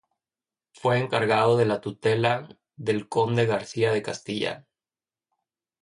[0.71, 4.65] Fue encargado de la tutela del conde García de Castilla.